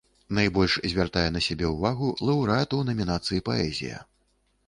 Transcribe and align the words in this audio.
Найбольш 0.35 0.77
звяртае 0.93 1.25
на 1.33 1.41
сябе 1.49 1.67
ўвагу 1.73 2.09
лаўрэат 2.29 2.69
у 2.79 2.81
намінацыі 2.89 3.43
паэзія. 3.51 4.01